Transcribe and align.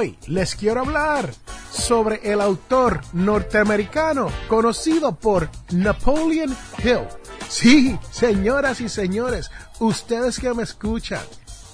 Hoy 0.00 0.16
les 0.28 0.56
quiero 0.56 0.80
hablar 0.80 1.30
sobre 1.70 2.32
el 2.32 2.40
autor 2.40 3.02
norteamericano 3.12 4.28
conocido 4.48 5.14
por 5.14 5.50
Napoleon 5.72 6.56
Hill. 6.82 7.06
Sí, 7.50 7.98
señoras 8.10 8.80
y 8.80 8.88
señores, 8.88 9.50
ustedes 9.78 10.38
que 10.38 10.54
me 10.54 10.62
escuchan, 10.62 11.20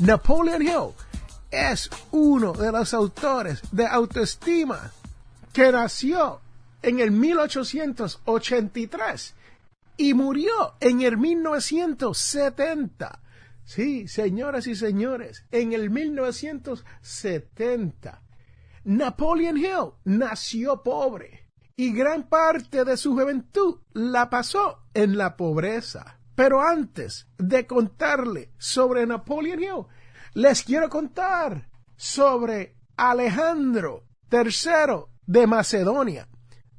Napoleon 0.00 0.60
Hill 0.60 0.88
es 1.52 1.88
uno 2.10 2.52
de 2.52 2.72
los 2.72 2.92
autores 2.94 3.62
de 3.70 3.86
autoestima 3.86 4.90
que 5.52 5.70
nació 5.70 6.40
en 6.82 6.98
el 6.98 7.12
1883 7.12 9.34
y 9.98 10.14
murió 10.14 10.74
en 10.80 11.02
el 11.02 11.16
1970. 11.16 13.20
Sí, 13.66 14.06
señoras 14.06 14.68
y 14.68 14.76
señores, 14.76 15.44
en 15.50 15.72
el 15.72 15.90
1970. 15.90 18.22
Napoleon 18.84 19.56
Hill 19.56 19.94
nació 20.04 20.84
pobre 20.84 21.50
y 21.74 21.92
gran 21.92 22.28
parte 22.28 22.84
de 22.84 22.96
su 22.96 23.14
juventud 23.14 23.80
la 23.92 24.30
pasó 24.30 24.84
en 24.94 25.18
la 25.18 25.36
pobreza. 25.36 26.20
Pero 26.36 26.62
antes 26.62 27.26
de 27.38 27.66
contarle 27.66 28.52
sobre 28.56 29.04
Napoleon 29.04 29.60
Hill, 29.60 29.86
les 30.34 30.62
quiero 30.62 30.88
contar 30.88 31.68
sobre 31.96 32.76
Alejandro 32.96 34.04
III 34.30 35.06
de 35.26 35.46
Macedonia. 35.48 36.28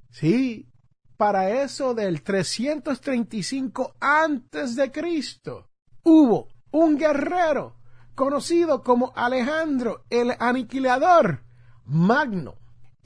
Sí, 0.10 0.72
para 1.18 1.64
eso 1.64 1.94
del 1.94 2.24
335 2.24 3.98
antes 4.00 4.78
de 4.78 4.90
Cristo 4.90 5.70
hubo 6.04 6.48
un 6.72 6.98
guerrero 6.98 7.76
conocido 8.16 8.84
como 8.84 9.14
Alejandro 9.16 10.06
el 10.10 10.36
Aniquilador 10.40 11.44
Magno 11.86 12.56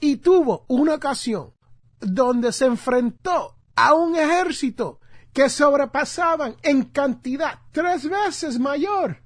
y 0.00 0.16
tuvo 0.16 0.64
una 0.68 0.94
ocasión 0.94 1.52
donde 2.00 2.52
se 2.52 2.66
enfrentó 2.66 3.56
a 3.76 3.94
un 3.94 4.16
ejército 4.16 5.00
que 5.32 5.48
sobrepasaban 5.48 6.56
en 6.62 6.84
cantidad 6.84 7.60
tres 7.72 8.08
veces 8.08 8.58
mayor 8.58 9.22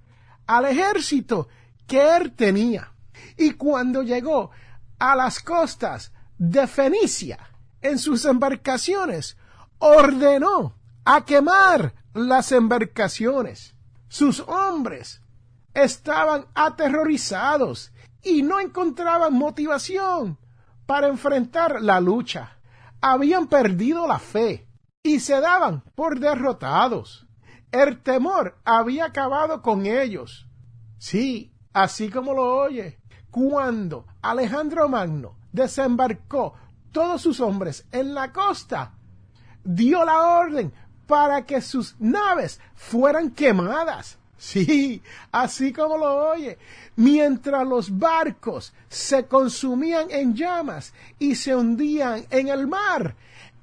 al 0.47 0.67
ejército 0.67 1.49
que 1.87 2.17
él 2.17 2.33
tenía. 2.33 2.93
Y 3.37 3.53
cuando 3.53 4.03
llegó 4.03 4.51
a 4.99 5.17
las 5.17 5.41
costas 5.41 6.13
de 6.39 6.67
Fenicia 6.67 7.39
en 7.81 7.99
sus 7.99 8.25
embarcaciones, 8.25 9.37
ordenó 9.79 10.75
a 11.05 11.25
quemar 11.25 11.95
las 12.15 12.53
embarcaciones. 12.53 13.76
Sus 14.09 14.41
hombres 14.41 15.23
estaban 15.75 16.47
aterrorizados 16.55 17.93
y 18.23 18.43
no 18.43 18.61
encontraban 18.61 19.35
motivación 19.35 20.39
para 20.87 21.09
enfrentar 21.09 21.83
la 21.83 22.01
lucha. 22.01 22.59
Habían 23.01 23.47
perdido 23.49 24.07
la 24.07 24.19
fe 24.19 24.69
y 25.03 25.21
se 25.21 25.41
daban 25.41 25.83
por 25.95 26.19
derrotados. 26.19 27.27
El 27.71 28.03
temor 28.03 28.59
había 28.65 29.07
acabado 29.07 29.63
con 29.63 29.87
ellos. 29.87 30.49
Sí, 30.99 31.53
así 31.73 32.09
como 32.09 32.33
lo 32.33 32.57
oye 32.57 33.01
cuando 33.37 34.07
Alejandro 34.23 34.89
Magno 34.89 35.37
desembarcó 35.53 36.55
todos 36.91 37.21
sus 37.21 37.39
hombres 37.41 37.87
en 37.93 38.15
la 38.15 38.33
costa, 38.33 38.95
dio 39.63 40.07
la 40.07 40.39
orden 40.39 40.73
para 41.07 41.45
que 41.45 41.61
sus 41.61 41.95
naves 41.99 42.61
fueran 42.75 43.31
quemadas. 43.31 44.19
Sí, 44.39 45.03
así 45.33 45.73
como 45.73 45.97
lo 45.97 46.31
oye, 46.33 46.59
mientras 46.97 47.67
los 47.67 47.99
barcos 47.99 48.75
se 48.87 49.27
consumían 49.27 50.11
en 50.11 50.35
llamas 50.35 50.93
y 51.19 51.37
se 51.37 51.57
hundían 51.57 52.27
en 52.31 52.49
el 52.49 52.67
mar, 52.67 53.17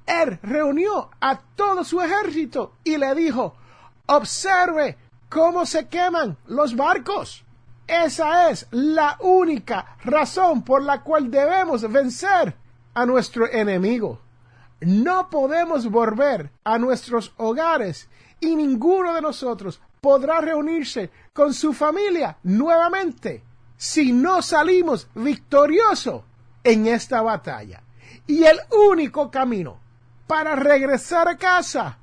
él 0.04 0.38
reunió 0.42 1.10
a 1.20 1.38
todo 1.54 1.84
su 1.84 2.00
ejército 2.00 2.72
y 2.82 2.96
le 2.96 3.14
dijo, 3.14 3.54
observe 4.06 4.98
cómo 5.28 5.64
se 5.64 5.86
queman 5.86 6.36
los 6.48 6.74
barcos. 6.74 7.44
Esa 7.86 8.50
es 8.50 8.66
la 8.70 9.16
única 9.20 9.96
razón 10.04 10.62
por 10.62 10.82
la 10.82 11.02
cual 11.02 11.30
debemos 11.30 11.90
vencer 11.90 12.56
a 12.94 13.06
nuestro 13.06 13.50
enemigo. 13.50 14.23
No 14.80 15.30
podemos 15.30 15.90
volver 15.90 16.50
a 16.64 16.78
nuestros 16.78 17.32
hogares 17.36 18.08
y 18.40 18.56
ninguno 18.56 19.14
de 19.14 19.22
nosotros 19.22 19.80
podrá 20.00 20.40
reunirse 20.40 21.10
con 21.32 21.54
su 21.54 21.72
familia 21.72 22.36
nuevamente 22.42 23.42
si 23.76 24.12
no 24.12 24.42
salimos 24.42 25.08
victoriosos 25.14 26.22
en 26.62 26.86
esta 26.86 27.22
batalla. 27.22 27.82
Y 28.26 28.44
el 28.44 28.58
único 28.90 29.30
camino 29.30 29.80
para 30.26 30.56
regresar 30.56 31.28
a 31.28 31.36
casa 31.36 31.98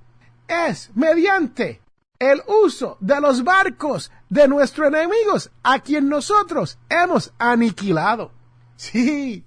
es 0.47 0.91
mediante 0.95 1.81
el 2.19 2.41
uso 2.65 2.97
de 2.99 3.19
los 3.19 3.43
barcos 3.43 4.11
de 4.29 4.47
nuestros 4.47 4.89
enemigos 4.89 5.49
a 5.63 5.79
quien 5.79 6.07
nosotros 6.07 6.77
hemos 6.87 7.33
aniquilado. 7.39 8.31
Sí, 8.75 9.43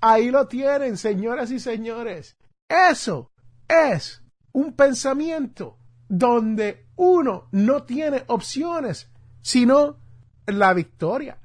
ahí 0.00 0.30
lo 0.30 0.46
tienen, 0.46 0.96
señoras 0.96 1.50
y 1.50 1.60
señores. 1.60 2.36
Eso 2.68 3.32
es 3.68 4.22
un 4.52 4.74
pensamiento 4.74 5.78
donde 6.08 6.88
uno 6.96 7.48
no 7.52 7.82
tiene 7.84 8.24
opciones, 8.28 9.10
sino 9.42 9.98
la 10.46 10.72
victoria. 10.74 11.38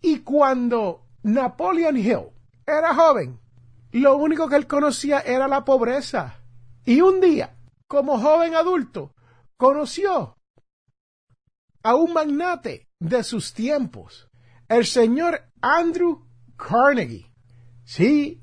Y 0.00 0.20
cuando 0.20 1.06
Napoleon 1.22 1.96
Hill 1.96 2.28
era 2.66 2.94
joven, 2.94 3.40
lo 3.92 4.16
único 4.16 4.48
que 4.48 4.56
él 4.56 4.66
conocía 4.66 5.20
era 5.20 5.48
la 5.48 5.64
pobreza. 5.64 6.40
Y 6.84 7.00
un 7.00 7.20
día, 7.20 7.56
como 7.86 8.18
joven 8.18 8.54
adulto, 8.54 9.14
conoció 9.56 10.36
a 11.82 11.94
un 11.94 12.12
magnate 12.12 12.88
de 12.98 13.22
sus 13.22 13.52
tiempos, 13.54 14.28
el 14.68 14.86
señor 14.86 15.50
Andrew 15.60 16.26
Carnegie. 16.56 17.32
Sí, 17.84 18.42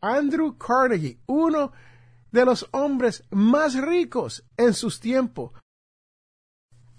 Andrew 0.00 0.56
Carnegie, 0.56 1.20
uno 1.26 1.72
de 2.30 2.44
los 2.44 2.66
hombres 2.72 3.24
más 3.30 3.74
ricos 3.74 4.44
en 4.56 4.74
sus 4.74 5.00
tiempos. 5.00 5.52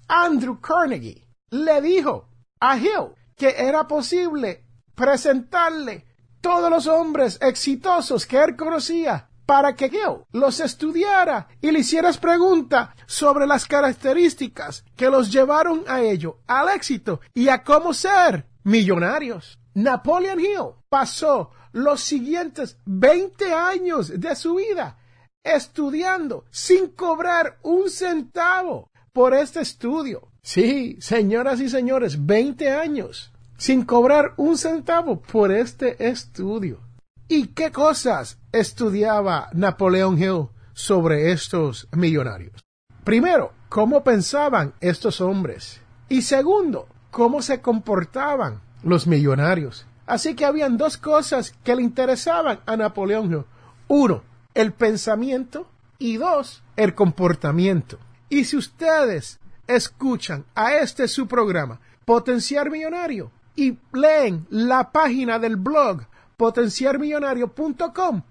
Andrew 0.08 0.60
Carnegie 0.60 1.28
le 1.52 1.82
dijo 1.82 2.30
a 2.60 2.78
Hill 2.78 3.16
que 3.36 3.56
era 3.58 3.88
posible 3.88 4.66
presentarle 4.96 6.06
todos 6.42 6.70
los 6.70 6.88
hombres 6.88 7.38
exitosos 7.42 8.26
que 8.26 8.42
él 8.42 8.56
conocía 8.56 9.30
para 9.46 9.76
que 9.76 9.90
yo 9.90 10.28
los 10.32 10.60
estudiara 10.60 11.48
y 11.60 11.72
le 11.72 11.80
hicieras 11.80 12.18
preguntas 12.18 12.90
sobre 13.08 13.48
las 13.48 13.66
características 13.66 14.84
que 14.96 15.10
los 15.10 15.32
llevaron 15.32 15.84
a 15.88 16.02
ello, 16.02 16.42
al 16.48 16.70
éxito 16.70 17.20
y 17.34 17.50
a 17.50 17.64
cómo 17.64 17.94
ser 17.94 18.46
millonarios. 18.64 19.58
Napoleon 19.74 20.40
Hill 20.40 20.76
pasó 20.88 21.52
los 21.72 22.02
siguientes 22.02 22.78
20 22.86 23.54
años 23.54 24.20
de 24.20 24.36
su 24.36 24.56
vida 24.56 24.98
estudiando 25.44 26.46
sin 26.52 26.90
cobrar 26.90 27.58
un 27.64 27.90
centavo 27.90 28.90
por 29.14 29.34
este 29.34 29.62
estudio. 29.62 30.30
Sí, 30.42 30.98
señoras 31.00 31.60
y 31.60 31.70
señores, 31.70 32.26
20 32.26 32.72
años 32.72 33.32
sin 33.58 33.84
cobrar 33.84 34.34
un 34.38 34.58
centavo 34.58 35.22
por 35.22 35.52
este 35.52 36.08
estudio. 36.08 36.80
¿Y 37.28 37.48
qué 37.48 37.72
cosas 37.72 38.40
estudiaba 38.52 39.50
Napoleón 39.54 40.18
Hill 40.18 40.48
sobre 40.74 41.32
estos 41.32 41.88
millonarios? 41.92 42.64
Primero, 43.04 43.52
cómo 43.68 44.04
pensaban 44.04 44.74
estos 44.80 45.20
hombres. 45.20 45.82
Y 46.08 46.22
segundo, 46.22 46.88
cómo 47.12 47.42
se 47.42 47.62
comportaban 47.62 48.62
los 48.82 49.08
millonarios. 49.08 49.86
Así 50.10 50.34
que 50.34 50.44
habían 50.44 50.76
dos 50.76 50.98
cosas 50.98 51.54
que 51.64 51.76
le 51.76 51.84
interesaban 51.84 52.62
a 52.66 52.76
Napoleón 52.76 53.32
Hill. 53.32 53.46
Uno, 53.88 54.24
el 54.56 54.74
pensamiento 54.74 55.70
y 56.00 56.18
dos, 56.18 56.64
el 56.76 56.96
comportamiento. 56.96 58.00
Y 58.28 58.46
si 58.46 58.58
ustedes 58.58 59.40
escuchan 59.68 60.46
a 60.56 60.74
este 60.78 61.08
su 61.08 61.28
programa, 61.28 61.80
Potenciar 62.06 62.72
Millonario, 62.72 63.30
y 63.56 63.78
leen 63.94 64.48
la 64.50 64.92
página 64.92 65.38
del 65.38 65.58
blog 65.58 66.02
potenciarmillonario.com, 66.38 68.24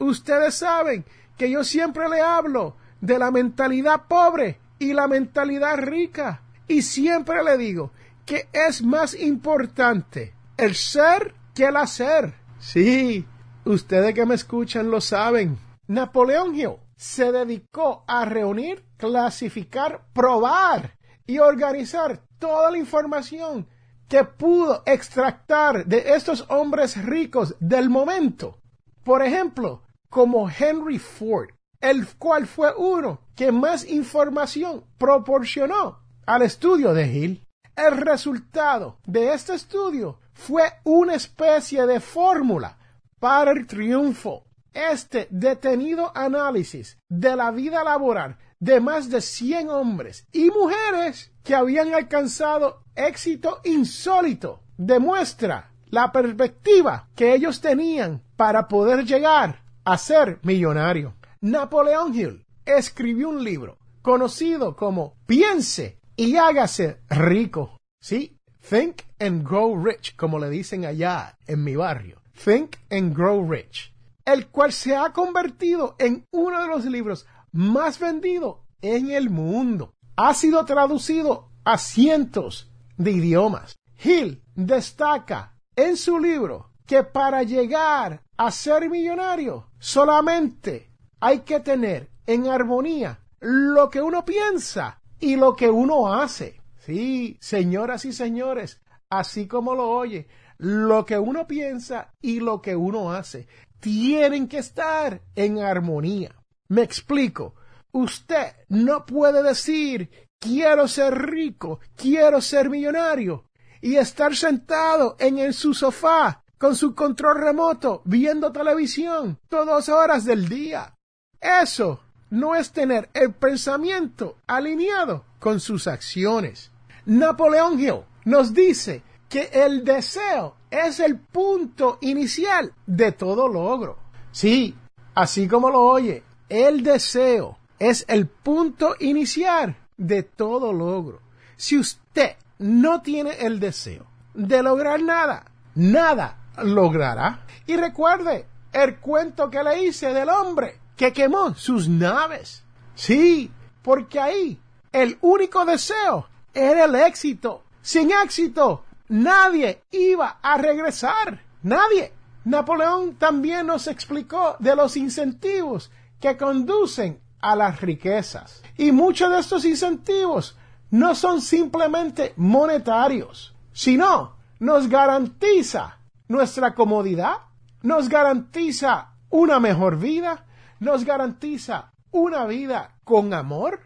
ustedes 0.00 0.54
saben 0.56 1.06
que 1.38 1.50
yo 1.50 1.64
siempre 1.64 2.06
le 2.10 2.20
hablo 2.20 2.76
de 3.00 3.18
la 3.18 3.30
mentalidad 3.30 4.02
pobre 4.08 4.58
y 4.78 4.92
la 4.92 5.08
mentalidad 5.08 5.78
rica. 5.78 6.42
Y 6.68 6.82
siempre 6.82 7.42
le 7.42 7.56
digo 7.56 7.92
que 8.26 8.46
es 8.52 8.82
más 8.82 9.14
importante 9.14 10.34
el 10.56 10.74
ser 10.74 11.34
que 11.54 11.66
el 11.66 11.76
hacer. 11.76 12.34
Sí, 12.58 13.26
ustedes 13.64 14.14
que 14.14 14.26
me 14.26 14.34
escuchan 14.34 14.90
lo 14.90 15.00
saben. 15.00 15.58
Napoleón 15.86 16.54
Hill 16.54 16.76
se 16.96 17.32
dedicó 17.32 18.04
a 18.06 18.24
reunir, 18.24 18.84
clasificar, 18.96 20.06
probar 20.12 20.96
y 21.26 21.38
organizar 21.38 22.22
toda 22.38 22.70
la 22.70 22.78
información 22.78 23.68
que 24.08 24.24
pudo 24.24 24.82
extractar 24.86 25.86
de 25.86 26.14
estos 26.14 26.46
hombres 26.48 27.02
ricos 27.04 27.56
del 27.58 27.90
momento. 27.90 28.60
Por 29.02 29.22
ejemplo, 29.22 29.82
como 30.08 30.48
Henry 30.48 30.98
Ford, 30.98 31.48
el 31.80 32.06
cual 32.16 32.46
fue 32.46 32.72
uno 32.76 33.20
que 33.34 33.50
más 33.50 33.84
información 33.84 34.84
proporcionó 34.96 35.98
al 36.26 36.42
estudio 36.42 36.94
de 36.94 37.06
Hill. 37.06 37.48
El 37.76 37.96
resultado 37.96 38.98
de 39.04 39.34
este 39.34 39.54
estudio 39.54 40.20
fue 40.34 40.64
una 40.84 41.14
especie 41.14 41.86
de 41.86 42.00
fórmula 42.00 42.78
para 43.18 43.52
el 43.52 43.66
triunfo. 43.66 44.44
Este 44.72 45.28
detenido 45.30 46.10
análisis 46.14 46.98
de 47.08 47.36
la 47.36 47.52
vida 47.52 47.84
laboral 47.84 48.36
de 48.58 48.80
más 48.80 49.08
de 49.08 49.20
100 49.20 49.70
hombres 49.70 50.26
y 50.32 50.50
mujeres 50.50 51.32
que 51.44 51.54
habían 51.54 51.94
alcanzado 51.94 52.82
éxito 52.96 53.60
insólito 53.64 54.62
demuestra 54.76 55.70
la 55.90 56.10
perspectiva 56.10 57.08
que 57.14 57.34
ellos 57.34 57.60
tenían 57.60 58.22
para 58.36 58.66
poder 58.66 59.04
llegar 59.04 59.62
a 59.84 59.96
ser 59.96 60.40
millonario. 60.42 61.14
Napoleón 61.40 62.14
Hill 62.14 62.46
escribió 62.64 63.28
un 63.28 63.44
libro 63.44 63.78
conocido 64.02 64.74
como 64.74 65.14
Piense 65.26 66.00
y 66.16 66.36
hágase 66.36 67.00
rico. 67.08 67.78
Sí, 68.00 68.33
Think 68.68 69.04
and 69.20 69.46
Grow 69.46 69.76
Rich, 69.76 70.16
como 70.16 70.38
le 70.38 70.48
dicen 70.48 70.86
allá 70.86 71.36
en 71.46 71.62
mi 71.62 71.76
barrio. 71.76 72.22
Think 72.32 72.78
and 72.90 73.14
Grow 73.14 73.46
Rich, 73.46 73.92
el 74.24 74.48
cual 74.48 74.72
se 74.72 74.96
ha 74.96 75.12
convertido 75.12 75.96
en 75.98 76.26
uno 76.30 76.62
de 76.62 76.68
los 76.68 76.86
libros 76.86 77.26
más 77.52 77.98
vendidos 77.98 78.56
en 78.80 79.10
el 79.10 79.28
mundo. 79.28 79.92
Ha 80.16 80.32
sido 80.32 80.64
traducido 80.64 81.50
a 81.64 81.76
cientos 81.76 82.72
de 82.96 83.12
idiomas. 83.12 83.76
Hill 84.02 84.42
destaca 84.54 85.58
en 85.76 85.98
su 85.98 86.18
libro 86.18 86.70
que 86.86 87.02
para 87.02 87.42
llegar 87.42 88.22
a 88.36 88.50
ser 88.50 88.88
millonario 88.88 89.68
solamente 89.78 90.90
hay 91.20 91.40
que 91.40 91.60
tener 91.60 92.10
en 92.26 92.48
armonía 92.48 93.20
lo 93.40 93.90
que 93.90 94.00
uno 94.00 94.24
piensa 94.24 95.02
y 95.20 95.36
lo 95.36 95.54
que 95.54 95.68
uno 95.68 96.12
hace. 96.12 96.63
Sí, 96.84 97.38
señoras 97.40 98.04
y 98.04 98.12
señores, 98.12 98.82
así 99.08 99.46
como 99.46 99.74
lo 99.74 99.88
oye, 99.88 100.28
lo 100.58 101.06
que 101.06 101.18
uno 101.18 101.46
piensa 101.46 102.12
y 102.20 102.40
lo 102.40 102.60
que 102.60 102.76
uno 102.76 103.12
hace 103.12 103.48
tienen 103.80 104.48
que 104.48 104.58
estar 104.58 105.22
en 105.34 105.60
armonía. 105.60 106.34
Me 106.68 106.82
explico. 106.82 107.54
Usted 107.92 108.54
no 108.68 109.06
puede 109.06 109.42
decir 109.42 110.10
quiero 110.38 110.88
ser 110.88 111.14
rico, 111.14 111.80
quiero 111.96 112.40
ser 112.40 112.68
millonario 112.68 113.46
y 113.80 113.96
estar 113.96 114.34
sentado 114.36 115.16
en 115.18 115.52
su 115.52 115.72
sofá 115.74 116.42
con 116.58 116.76
su 116.76 116.94
control 116.94 117.40
remoto 117.40 118.02
viendo 118.04 118.52
televisión 118.52 119.38
todas 119.48 119.88
horas 119.88 120.24
del 120.24 120.48
día. 120.48 120.94
Eso 121.40 122.00
no 122.30 122.54
es 122.54 122.72
tener 122.72 123.10
el 123.14 123.32
pensamiento 123.32 124.38
alineado 124.46 125.24
con 125.38 125.60
sus 125.60 125.86
acciones. 125.86 126.70
Napoleón 127.06 127.78
Hill 127.78 128.02
nos 128.24 128.54
dice 128.54 129.02
que 129.28 129.50
el 129.52 129.84
deseo 129.84 130.56
es 130.70 131.00
el 131.00 131.18
punto 131.18 131.98
inicial 132.00 132.72
de 132.86 133.12
todo 133.12 133.48
logro. 133.48 133.98
Sí, 134.32 134.74
así 135.14 135.46
como 135.46 135.70
lo 135.70 135.80
oye, 135.80 136.22
el 136.48 136.82
deseo 136.82 137.58
es 137.78 138.04
el 138.08 138.26
punto 138.26 138.94
inicial 139.00 139.76
de 139.96 140.22
todo 140.22 140.72
logro. 140.72 141.20
Si 141.56 141.78
usted 141.78 142.36
no 142.58 143.02
tiene 143.02 143.32
el 143.40 143.60
deseo 143.60 144.06
de 144.34 144.62
lograr 144.62 145.02
nada, 145.02 145.44
nada 145.74 146.38
logrará. 146.62 147.44
Y 147.66 147.76
recuerde 147.76 148.46
el 148.72 148.96
cuento 148.96 149.50
que 149.50 149.62
le 149.62 149.84
hice 149.84 150.12
del 150.12 150.28
hombre 150.28 150.78
que 150.96 151.12
quemó 151.12 151.54
sus 151.54 151.88
naves. 151.88 152.64
Sí, 152.94 153.50
porque 153.82 154.20
ahí 154.20 154.60
el 154.92 155.18
único 155.20 155.64
deseo 155.64 156.28
era 156.54 156.84
el 156.84 156.94
éxito. 156.94 157.64
Sin 157.82 158.10
éxito, 158.12 158.84
nadie 159.08 159.82
iba 159.90 160.38
a 160.40 160.56
regresar. 160.56 161.42
Nadie. 161.62 162.12
Napoleón 162.44 163.16
también 163.16 163.66
nos 163.66 163.86
explicó 163.86 164.56
de 164.58 164.76
los 164.76 164.96
incentivos 164.96 165.90
que 166.20 166.36
conducen 166.36 167.20
a 167.40 167.56
las 167.56 167.80
riquezas. 167.80 168.62
Y 168.76 168.92
muchos 168.92 169.30
de 169.30 169.38
estos 169.38 169.64
incentivos 169.64 170.56
no 170.90 171.14
son 171.14 171.40
simplemente 171.40 172.34
monetarios, 172.36 173.54
sino 173.72 174.36
nos 174.60 174.88
garantiza 174.88 175.98
nuestra 176.28 176.74
comodidad, 176.74 177.38
nos 177.82 178.08
garantiza 178.08 179.14
una 179.30 179.58
mejor 179.58 179.98
vida, 179.98 180.46
nos 180.80 181.04
garantiza 181.04 181.92
una 182.10 182.46
vida 182.46 182.96
con 183.04 183.34
amor, 183.34 183.80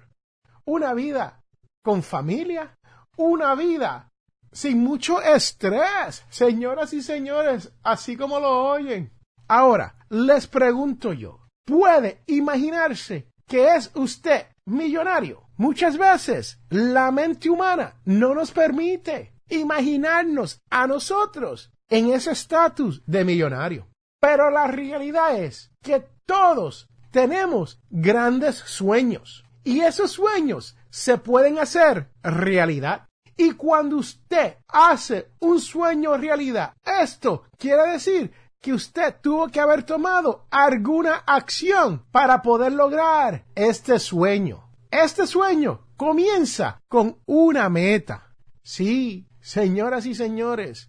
una 0.64 0.94
vida 0.94 1.37
con 1.88 2.02
familia, 2.02 2.76
una 3.16 3.54
vida 3.54 4.12
sin 4.52 4.84
mucho 4.84 5.22
estrés, 5.22 6.22
señoras 6.28 6.92
y 6.92 7.00
señores, 7.00 7.72
así 7.82 8.14
como 8.14 8.38
lo 8.38 8.66
oyen. 8.66 9.10
Ahora, 9.48 9.96
les 10.10 10.46
pregunto 10.46 11.14
yo, 11.14 11.46
¿puede 11.64 12.20
imaginarse 12.26 13.30
que 13.46 13.74
es 13.74 13.90
usted 13.94 14.48
millonario. 14.66 15.48
Muchas 15.56 15.96
veces 15.96 16.60
la 16.68 17.10
mente 17.10 17.48
humana 17.48 17.94
no 18.04 18.34
nos 18.34 18.50
permite 18.50 19.32
imaginarnos 19.48 20.60
a 20.68 20.86
nosotros 20.86 21.72
en 21.88 22.12
ese 22.12 22.32
estatus 22.32 23.02
de 23.06 23.24
millonario. 23.24 23.88
Pero 24.20 24.50
la 24.50 24.66
realidad 24.66 25.38
es 25.38 25.70
que 25.82 26.04
todos 26.26 26.90
tenemos 27.10 27.80
grandes 27.88 28.56
sueños 28.56 29.46
y 29.64 29.80
esos 29.80 30.12
sueños 30.12 30.77
se 30.90 31.18
pueden 31.18 31.58
hacer 31.58 32.10
realidad. 32.22 33.08
Y 33.36 33.52
cuando 33.52 33.96
usted 33.96 34.56
hace 34.66 35.30
un 35.40 35.60
sueño 35.60 36.16
realidad, 36.16 36.74
esto 36.84 37.44
quiere 37.56 37.92
decir 37.92 38.32
que 38.60 38.72
usted 38.72 39.16
tuvo 39.22 39.48
que 39.48 39.60
haber 39.60 39.84
tomado 39.84 40.46
alguna 40.50 41.22
acción 41.26 42.04
para 42.10 42.42
poder 42.42 42.72
lograr 42.72 43.44
este 43.54 43.98
sueño. 43.98 44.68
Este 44.90 45.26
sueño 45.26 45.86
comienza 45.96 46.80
con 46.88 47.18
una 47.26 47.68
meta. 47.68 48.34
Sí, 48.62 49.28
señoras 49.40 50.06
y 50.06 50.14
señores, 50.14 50.88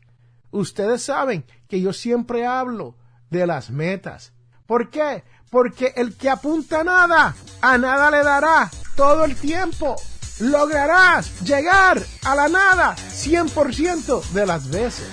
ustedes 0.51 1.03
saben 1.03 1.45
que 1.67 1.81
yo 1.81 1.93
siempre 1.93 2.45
hablo 2.45 2.97
de 3.29 3.45
las 3.45 3.69
metas. 3.69 4.33
¿Por 4.65 4.89
qué? 4.89 5.23
Porque 5.49 5.93
el 5.95 6.15
que 6.15 6.29
apunta 6.29 6.81
a 6.81 6.83
nada, 6.83 7.35
a 7.61 7.77
nada 7.77 8.11
le 8.11 8.23
dará 8.23 8.69
todo 8.95 9.25
el 9.25 9.35
tiempo. 9.35 9.95
Lograrás 10.39 11.41
llegar 11.41 12.01
a 12.23 12.35
la 12.35 12.47
nada 12.47 12.95
100% 12.95 14.29
de 14.29 14.45
las 14.45 14.69
veces. 14.69 15.07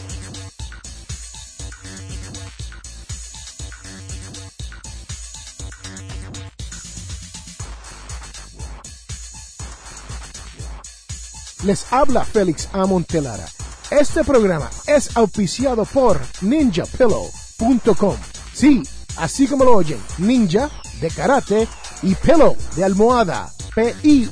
Les 11.64 11.92
habla 11.92 12.24
Félix 12.24 12.68
Amontelara. 12.72 13.44
Este 13.90 14.22
programa 14.22 14.70
es 14.86 15.16
auspiciado 15.16 15.84
por 15.84 16.20
ninjapillow.com. 16.40 18.16
Sí, 18.52 18.82
así 19.16 19.46
como 19.46 19.64
lo 19.64 19.76
oyen, 19.76 20.00
ninja 20.18 20.70
de 21.00 21.10
karate 21.10 21.68
y 22.02 22.14
pillow 22.14 22.56
de 22.76 22.84
almohada. 22.84 23.52
P-I-L-L-O-W.com. 23.74 24.26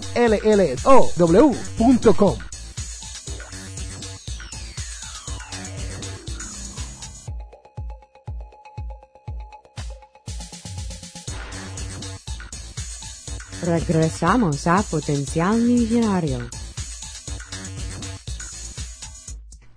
Regresamos 13.63 14.67
a 14.67 14.83
Potencial 14.83 15.57
Millonario. 15.57 16.49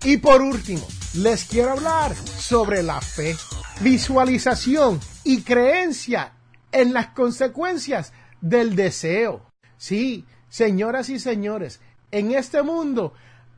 Y 0.04 0.18
por 0.18 0.42
último, 0.42 0.86
les 1.14 1.44
quiero 1.44 1.72
hablar 1.72 2.14
sobre 2.38 2.82
la 2.82 3.00
fe, 3.00 3.36
visualización 3.80 5.00
y 5.24 5.42
creencia 5.42 6.32
en 6.72 6.92
las 6.92 7.08
consecuencias 7.08 8.12
del 8.40 8.74
deseo. 8.74 9.42
Sí, 9.76 10.26
señoras 10.48 11.08
y 11.08 11.18
señores, 11.18 11.80
en 12.10 12.32
este 12.32 12.62
mundo 12.62 13.12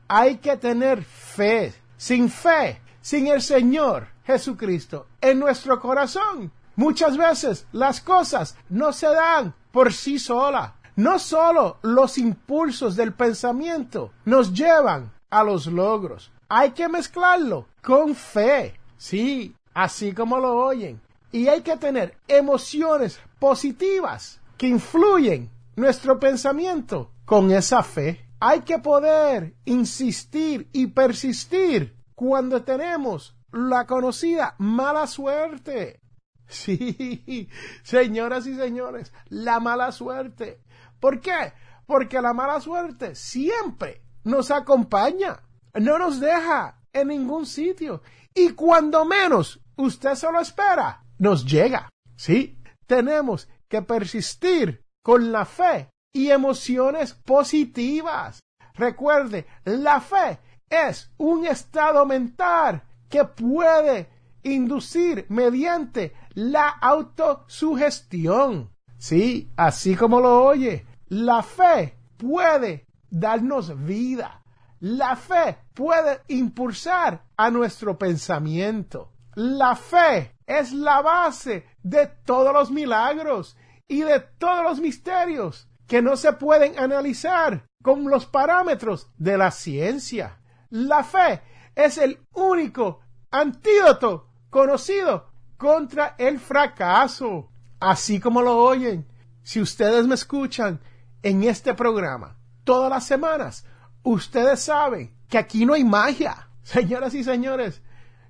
hay 0.07 0.37
que 0.37 0.57
tener 0.57 1.03
fe. 1.03 1.73
Sin 1.97 2.29
fe, 2.29 2.81
sin 3.01 3.27
el 3.27 3.41
Señor 3.41 4.07
Jesucristo 4.25 5.07
en 5.21 5.39
nuestro 5.39 5.79
corazón, 5.79 6.51
muchas 6.75 7.17
veces 7.17 7.67
las 7.71 8.01
cosas 8.01 8.55
no 8.69 8.91
se 8.93 9.07
dan 9.07 9.53
por 9.71 9.93
sí 9.93 10.19
solas. 10.19 10.73
No 10.95 11.19
solo 11.19 11.77
los 11.83 12.17
impulsos 12.17 12.95
del 12.95 13.13
pensamiento 13.13 14.11
nos 14.25 14.53
llevan 14.53 15.11
a 15.29 15.43
los 15.43 15.67
logros. 15.67 16.31
Hay 16.49 16.71
que 16.71 16.89
mezclarlo 16.89 17.67
con 17.81 18.13
fe. 18.13 18.79
Sí, 18.97 19.55
así 19.73 20.13
como 20.13 20.39
lo 20.39 20.55
oyen. 20.57 21.01
Y 21.31 21.47
hay 21.47 21.61
que 21.61 21.77
tener 21.77 22.17
emociones 22.27 23.19
positivas 23.39 24.41
que 24.57 24.67
influyen 24.67 25.49
nuestro 25.75 26.19
pensamiento 26.19 27.11
con 27.25 27.51
esa 27.51 27.83
fe. 27.83 28.25
Hay 28.39 28.61
que 28.61 28.79
poder 28.79 29.55
insistir 29.65 30.67
y 30.73 30.87
persistir 30.87 31.95
cuando 32.15 32.63
tenemos 32.63 33.35
la 33.51 33.85
conocida 33.85 34.55
mala 34.57 35.07
suerte. 35.07 35.99
Sí, 36.51 37.47
señoras 37.81 38.45
y 38.45 38.55
señores, 38.55 39.13
la 39.29 39.61
mala 39.61 39.93
suerte. 39.93 40.59
¿Por 40.99 41.21
qué? 41.21 41.53
Porque 41.85 42.21
la 42.21 42.33
mala 42.33 42.59
suerte 42.59 43.15
siempre 43.15 44.01
nos 44.25 44.51
acompaña, 44.51 45.39
no 45.73 45.97
nos 45.97 46.19
deja 46.19 46.81
en 46.91 47.07
ningún 47.07 47.45
sitio. 47.45 48.01
Y 48.33 48.49
cuando 48.49 49.05
menos 49.05 49.60
usted 49.81 50.15
se 50.15 50.31
lo 50.31 50.39
espera, 50.39 51.03
nos 51.17 51.45
llega. 51.45 51.89
Sí, 52.15 52.59
tenemos 52.85 53.49
que 53.67 53.81
persistir 53.81 54.83
con 55.03 55.31
la 55.31 55.45
fe 55.45 55.89
y 56.13 56.29
emociones 56.29 57.13
positivas. 57.13 58.39
Recuerde, 58.73 59.47
la 59.65 60.01
fe 60.01 60.39
es 60.69 61.11
un 61.17 61.45
estado 61.45 62.05
mental 62.05 62.83
que 63.09 63.25
puede 63.25 64.09
inducir 64.43 65.25
mediante 65.29 66.13
la 66.33 66.69
autosugestión. 66.69 68.71
Sí, 68.97 69.51
así 69.57 69.95
como 69.95 70.21
lo 70.21 70.43
oye, 70.43 70.85
la 71.07 71.43
fe 71.43 71.97
puede 72.17 72.85
darnos 73.09 73.83
vida. 73.83 74.43
La 74.79 75.15
fe 75.15 75.57
puede 75.73 76.21
impulsar 76.27 77.25
a 77.37 77.51
nuestro 77.51 77.97
pensamiento. 77.97 79.10
La 79.35 79.75
fe 79.75 80.35
es 80.45 80.73
la 80.73 81.01
base 81.01 81.65
de 81.83 82.07
todos 82.07 82.53
los 82.53 82.71
milagros 82.71 83.57
y 83.87 84.01
de 84.01 84.19
todos 84.19 84.63
los 84.63 84.79
misterios 84.79 85.69
que 85.87 86.01
no 86.01 86.15
se 86.17 86.33
pueden 86.33 86.77
analizar 86.77 87.65
con 87.81 88.09
los 88.09 88.25
parámetros 88.25 89.09
de 89.17 89.37
la 89.37 89.51
ciencia. 89.51 90.39
La 90.69 91.03
fe 91.03 91.41
es 91.75 91.97
el 91.97 92.19
único 92.33 93.01
antídoto 93.29 94.29
conocido 94.49 95.31
contra 95.57 96.15
el 96.17 96.39
fracaso. 96.39 97.49
Así 97.79 98.19
como 98.19 98.41
lo 98.41 98.57
oyen, 98.57 99.07
si 99.43 99.61
ustedes 99.61 100.05
me 100.07 100.15
escuchan 100.15 100.81
en 101.23 101.43
este 101.43 101.73
programa 101.73 102.37
todas 102.63 102.89
las 102.89 103.05
semanas, 103.05 103.65
ustedes 104.03 104.61
saben 104.61 105.15
que 105.29 105.37
aquí 105.37 105.65
no 105.65 105.73
hay 105.73 105.83
magia. 105.83 106.49
Señoras 106.63 107.13
y 107.15 107.23
señores, 107.23 107.81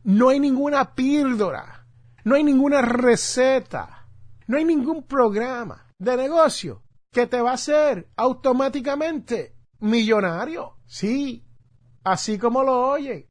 no 0.03 0.29
hay 0.29 0.39
ninguna 0.39 0.95
píldora, 0.95 1.85
no 2.23 2.35
hay 2.35 2.43
ninguna 2.43 2.81
receta, 2.81 4.07
no 4.47 4.57
hay 4.57 4.65
ningún 4.65 5.03
programa 5.03 5.87
de 5.97 6.17
negocio 6.17 6.83
que 7.11 7.27
te 7.27 7.41
va 7.41 7.51
a 7.51 7.55
hacer 7.55 8.09
automáticamente 8.15 9.55
millonario. 9.79 10.77
Sí, 10.85 11.45
así 12.03 12.37
como 12.37 12.63
lo 12.63 12.89
oyen. 12.89 13.29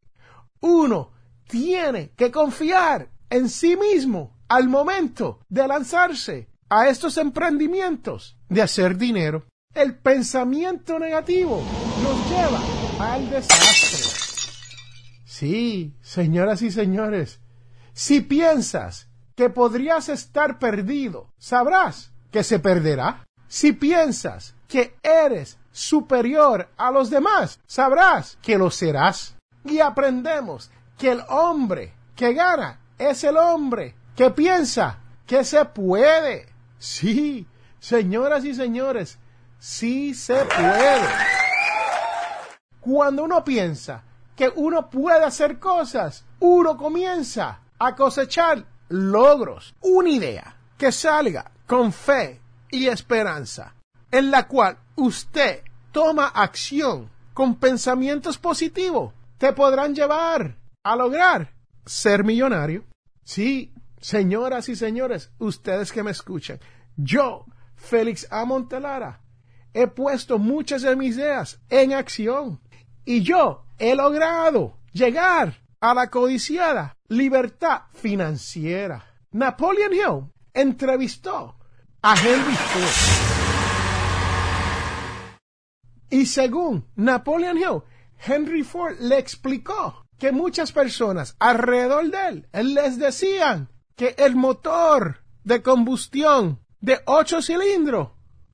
Uno 0.60 1.12
tiene 1.48 2.10
que 2.10 2.30
confiar 2.30 3.10
en 3.28 3.48
sí 3.48 3.76
mismo 3.76 4.38
al 4.48 4.68
momento 4.68 5.40
de 5.48 5.66
lanzarse 5.66 6.48
a 6.68 6.88
estos 6.88 7.16
emprendimientos 7.16 8.36
de 8.48 8.62
hacer 8.62 8.96
dinero. 8.96 9.46
El 9.74 9.96
pensamiento 9.98 10.98
negativo 10.98 11.62
nos 12.02 12.30
lleva 12.30 13.12
al 13.12 13.30
desastre. 13.30 14.19
Sí, 15.40 15.94
señoras 16.02 16.60
y 16.60 16.70
señores, 16.70 17.40
si 17.94 18.20
piensas 18.20 19.08
que 19.34 19.48
podrías 19.48 20.10
estar 20.10 20.58
perdido, 20.58 21.32
sabrás 21.38 22.12
que 22.30 22.44
se 22.44 22.58
perderá. 22.58 23.24
Si 23.48 23.72
piensas 23.72 24.54
que 24.68 24.98
eres 25.02 25.58
superior 25.72 26.68
a 26.76 26.90
los 26.90 27.08
demás, 27.08 27.58
sabrás 27.66 28.36
que 28.42 28.58
lo 28.58 28.70
serás. 28.70 29.34
Y 29.64 29.80
aprendemos 29.80 30.70
que 30.98 31.12
el 31.12 31.22
hombre 31.30 31.94
que 32.14 32.34
gana 32.34 32.78
es 32.98 33.24
el 33.24 33.38
hombre 33.38 33.94
que 34.14 34.28
piensa 34.28 34.98
que 35.26 35.42
se 35.42 35.64
puede. 35.64 36.52
Sí, 36.78 37.46
señoras 37.78 38.44
y 38.44 38.54
señores, 38.54 39.18
sí 39.58 40.12
se 40.12 40.44
puede. 40.44 41.08
Cuando 42.82 43.24
uno 43.24 43.42
piensa 43.42 44.04
que 44.40 44.50
uno 44.56 44.88
puede 44.88 45.22
hacer 45.22 45.58
cosas, 45.58 46.24
uno 46.38 46.74
comienza 46.78 47.60
a 47.78 47.94
cosechar 47.94 48.64
logros. 48.88 49.74
Una 49.82 50.08
idea 50.08 50.56
que 50.78 50.90
salga 50.92 51.52
con 51.66 51.92
fe 51.92 52.40
y 52.70 52.86
esperanza, 52.86 53.74
en 54.10 54.30
la 54.30 54.48
cual 54.48 54.78
usted 54.96 55.60
toma 55.92 56.28
acción 56.28 57.10
con 57.34 57.56
pensamientos 57.56 58.38
positivos, 58.38 59.12
te 59.36 59.52
podrán 59.52 59.94
llevar 59.94 60.56
a 60.84 60.96
lograr 60.96 61.52
ser 61.84 62.24
millonario. 62.24 62.86
Sí, 63.22 63.74
señoras 64.00 64.70
y 64.70 64.74
señores, 64.74 65.32
ustedes 65.38 65.92
que 65.92 66.02
me 66.02 66.12
escuchan, 66.12 66.58
yo, 66.96 67.44
Félix 67.76 68.26
A. 68.30 68.46
Montelara, 68.46 69.20
he 69.74 69.86
puesto 69.86 70.38
muchas 70.38 70.80
de 70.80 70.96
mis 70.96 71.18
ideas 71.18 71.60
en 71.68 71.92
acción 71.92 72.58
y 73.04 73.20
yo 73.20 73.66
he 73.80 73.96
logrado 73.96 74.76
llegar 74.92 75.56
a 75.80 75.94
la 75.94 76.10
codiciada 76.10 76.96
libertad 77.08 77.82
financiera. 77.94 79.04
Napoleon 79.32 79.92
Hill 79.94 80.32
entrevistó 80.52 81.56
a 82.02 82.14
Henry 82.14 82.54
Ford. 82.54 83.30
Y 86.10 86.26
según 86.26 86.86
Napoleon 86.96 87.56
Hill, 87.56 87.82
Henry 88.18 88.62
Ford 88.62 88.96
le 89.00 89.18
explicó 89.18 90.04
que 90.18 90.30
muchas 90.30 90.72
personas 90.72 91.34
alrededor 91.38 92.10
de 92.10 92.44
él 92.52 92.74
les 92.74 92.98
decían 92.98 93.70
que 93.96 94.14
el 94.18 94.36
motor 94.36 95.24
de 95.44 95.62
combustión 95.62 96.60
de 96.80 97.00
ocho 97.06 97.40
cilindros 97.40 98.10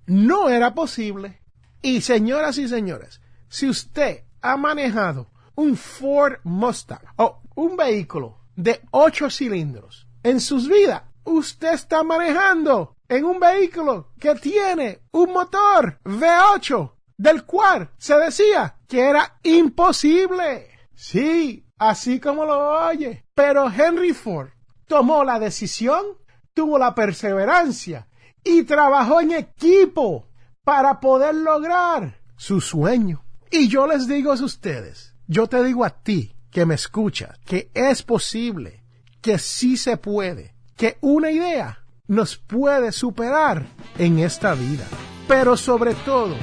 no 0.07 0.49
era 0.49 0.75
posible. 0.75 1.43
Y 1.83 2.03
señoras 2.03 2.59
y 2.59 2.69
señores, 2.69 3.21
si 3.49 3.69
usted 3.69 4.26
ha 4.47 4.57
manejado 4.57 5.29
un 5.57 5.77
Ford 5.77 6.39
Mustang 6.45 7.03
o 7.17 7.41
un 7.55 7.77
vehículo 7.77 8.39
de 8.55 8.81
ocho 8.91 9.31
cilindros 9.31 10.07
en 10.23 10.41
sus 10.41 10.69
vidas, 10.69 11.03
usted 11.25 11.75
está 11.75 12.03
manejando 12.03 12.97
en 13.09 13.25
un 13.25 13.39
vehículo 13.39 14.13
que 14.19 14.35
tiene 14.35 15.03
un 15.13 15.33
motor 15.33 16.01
V8 16.05 16.93
del 17.17 17.45
cual 17.45 17.91
se 17.97 18.17
decía 18.17 18.77
que 18.89 19.01
era 19.01 19.39
imposible. 19.43 20.69
Sí, 20.95 21.65
así 21.79 22.19
como 22.19 22.45
lo 22.45 22.87
oye. 22.89 23.25
Pero 23.35 23.71
Henry 23.71 24.13
Ford 24.13 24.49
tomó 24.87 25.23
la 25.23 25.39
decisión, 25.39 26.05
tuvo 26.53 26.79
la 26.79 26.95
perseverancia 26.95 28.09
y 28.43 28.65
trabajó 28.65 29.21
en 29.21 29.33
equipo 29.33 30.29
para 30.65 30.99
poder 30.99 31.35
lograr 31.37 32.21
su 32.37 32.61
sueño. 32.61 33.26
Y 33.51 33.69
yo 33.69 33.87
les 33.87 34.09
digo 34.09 34.33
a 34.33 34.35
ustedes, 34.35 35.15
yo 35.27 35.47
te 35.47 35.63
digo 35.63 35.85
a 35.85 35.91
ti 35.91 36.35
que 36.51 36.67
me 36.67 36.75
escuchas, 36.75 37.39
que 37.45 37.71
es 37.75 38.03
posible, 38.03 38.83
que 39.21 39.39
sí 39.39 39.77
se 39.77 39.97
puede, 39.97 40.55
que 40.77 40.99
una 41.01 41.31
idea 41.31 41.81
nos 42.09 42.37
puede 42.37 42.93
superar 42.93 43.67
en 43.99 44.19
esta 44.19 44.55
vida. 44.55 44.87
Pero 45.29 45.57
sobre 45.57 45.95
todo, 45.95 46.37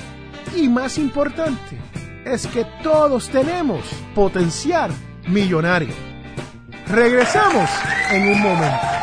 y 0.55 0.67
más 0.67 0.97
importante, 0.97 1.77
es 2.25 2.47
que 2.47 2.65
todos 2.81 3.29
tenemos 3.29 3.85
potencial 4.13 4.91
millonario. 5.27 5.93
Regresamos 6.87 7.69
en 8.11 8.27
un 8.29 8.41
momento. 8.41 9.02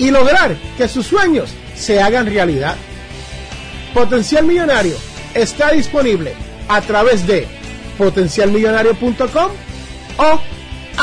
y 0.00 0.10
lograr 0.10 0.56
que 0.78 0.88
sus 0.88 1.06
sueños 1.06 1.50
se 1.76 2.00
hagan 2.00 2.26
realidad. 2.26 2.74
Potencial 3.94 4.46
Millonario 4.46 4.96
está 5.34 5.70
disponible 5.72 6.32
a 6.68 6.80
través 6.80 7.26
de 7.26 7.46
potencialmillonario.com 7.98 9.50
o 10.16 10.40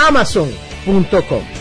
amazon.com. 0.07 1.56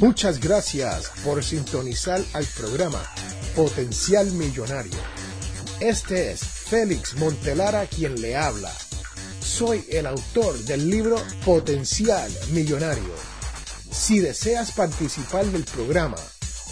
Muchas 0.00 0.40
gracias 0.40 1.12
por 1.22 1.44
sintonizar 1.44 2.24
al 2.32 2.46
programa 2.46 3.02
Potencial 3.54 4.32
Millonario. 4.32 4.98
Este 5.78 6.32
es 6.32 6.40
Félix 6.40 7.16
Montelara 7.16 7.84
quien 7.84 8.18
le 8.18 8.34
habla. 8.34 8.72
Soy 9.42 9.84
el 9.90 10.06
autor 10.06 10.56
del 10.60 10.88
libro 10.88 11.22
Potencial 11.44 12.32
Millonario. 12.52 13.12
Si 13.90 14.20
deseas 14.20 14.72
participar 14.72 15.44
del 15.44 15.64
programa 15.64 16.16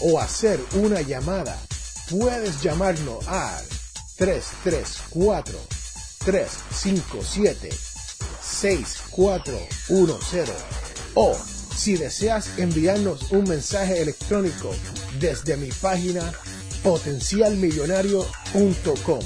o 0.01 0.19
hacer 0.19 0.59
una 0.73 1.01
llamada, 1.01 1.55
puedes 2.09 2.63
llamarnos 2.63 3.27
al 3.27 3.63
334 4.17 5.55
357 6.25 7.69
6410 8.41 10.49
o 11.13 11.37
si 11.79 11.95
deseas 11.95 12.59
enviarnos 12.59 13.31
un 13.31 13.45
mensaje 13.45 14.01
electrónico 14.01 14.75
desde 15.17 15.55
mi 15.55 15.69
página 15.69 16.33
potencialmillonario.com. 16.83 19.19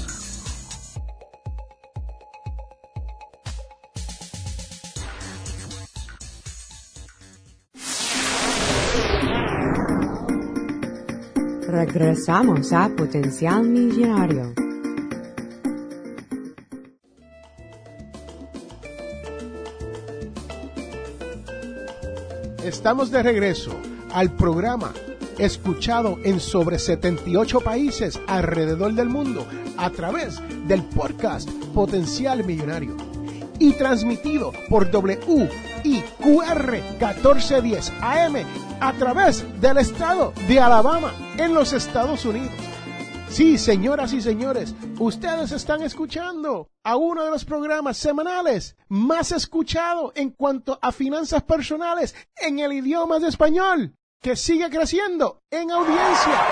Regresamos 11.66 12.72
a 12.72 12.88
Potencial 12.90 13.64
Millonario. 13.64 14.63
Estamos 22.74 23.12
de 23.12 23.22
regreso 23.22 23.70
al 24.12 24.32
programa 24.32 24.92
escuchado 25.38 26.18
en 26.24 26.40
sobre 26.40 26.80
78 26.80 27.60
países 27.60 28.20
alrededor 28.26 28.94
del 28.94 29.08
mundo 29.08 29.46
a 29.76 29.90
través 29.90 30.40
del 30.66 30.82
podcast 30.82 31.48
Potencial 31.72 32.42
Millonario 32.42 32.96
y 33.60 33.74
transmitido 33.74 34.52
por 34.68 34.90
WIQR 34.92 36.72
1410 36.98 37.92
AM 38.00 38.34
a 38.80 38.92
través 38.94 39.44
del 39.60 39.78
estado 39.78 40.32
de 40.48 40.58
Alabama 40.58 41.14
en 41.38 41.54
los 41.54 41.72
Estados 41.72 42.24
Unidos. 42.24 42.73
Sí, 43.34 43.58
señoras 43.58 44.12
y 44.12 44.22
señores, 44.22 44.76
ustedes 45.00 45.50
están 45.50 45.82
escuchando 45.82 46.68
a 46.84 46.94
uno 46.94 47.24
de 47.24 47.32
los 47.32 47.44
programas 47.44 47.96
semanales 47.96 48.76
más 48.86 49.32
escuchado 49.32 50.12
en 50.14 50.30
cuanto 50.30 50.78
a 50.80 50.92
finanzas 50.92 51.42
personales 51.42 52.14
en 52.36 52.60
el 52.60 52.72
idioma 52.74 53.18
de 53.18 53.26
español, 53.26 53.92
que 54.22 54.36
sigue 54.36 54.70
creciendo 54.70 55.40
en 55.50 55.68
audiencia. 55.72 56.42